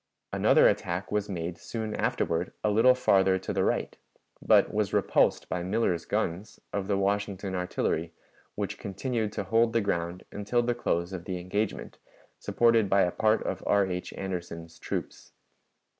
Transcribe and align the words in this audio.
Another 0.33 0.67
attack 0.67 1.11
was 1.11 1.29
made 1.29 1.59
soon 1.59 1.93
afterward 1.95 2.53
a 2.63 2.71
little 2.71 2.95
farther 2.95 3.37
to 3.37 3.53
the 3.53 3.63
right, 3.63 3.97
but 4.41 4.73
was 4.73 4.93
repulsed 4.93 5.47
by 5.47 5.61
Miller's 5.61 6.05
guns, 6.05 6.59
of 6.73 6.87
the 6.87 6.97
Washington 6.97 7.53
Artillery, 7.53 8.11
which 8.55 8.79
continued 8.79 9.31
to 9.33 9.43
hold 9.43 9.73
the 9.73 9.79
ground 9.81 10.23
until 10.31 10.63
the 10.63 10.73
close 10.73 11.13
of 11.13 11.25
the 11.25 11.37
engagement, 11.37 11.99
supported 12.39 12.89
by 12.89 13.03
a 13.03 13.11
part 13.11 13.43
of 13.43 13.61
R. 13.67 13.85
H. 13.85 14.11
Anderson's 14.13 14.79
troops. 14.79 15.33